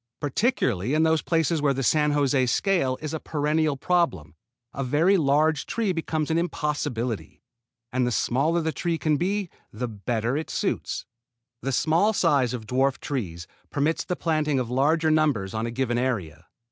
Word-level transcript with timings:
Particularly 0.19 0.95
in 0.95 1.03
those 1.03 1.21
places 1.21 1.61
where 1.61 1.75
the 1.75 1.83
San 1.83 2.13
José 2.13 2.49
scale 2.49 2.97
is 3.03 3.13
a 3.13 3.19
perennial 3.19 3.77
problem 3.77 4.33
a 4.73 4.83
very 4.83 5.15
large 5.15 5.67
tree 5.67 5.91
becomes 5.93 6.31
an 6.31 6.39
impossibility, 6.39 7.43
and 7.93 8.07
the 8.07 8.11
smaller 8.11 8.61
the 8.61 8.71
trees 8.71 8.97
can 8.97 9.17
be 9.17 9.51
the 9.71 9.87
better 9.87 10.35
it 10.35 10.49
suits. 10.49 11.05
The 11.61 11.71
small 11.71 12.13
size 12.13 12.51
of 12.51 12.65
dwarf 12.65 12.97
trees 12.99 13.45
permits 13.69 14.03
the 14.03 14.15
planting 14.15 14.57
of 14.59 14.71
larger 14.71 15.11
numbers 15.11 15.53
on 15.53 15.67
a 15.67 15.71
given 15.71 15.99
area. 15.99 16.47